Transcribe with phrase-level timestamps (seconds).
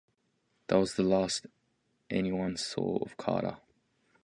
[0.65, 1.45] That was the last
[2.09, 3.57] anyone saw of Carter.